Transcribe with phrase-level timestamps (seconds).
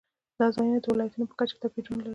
[0.39, 2.09] دا ځایونه د ولایاتو په کچه توپیرونه لري.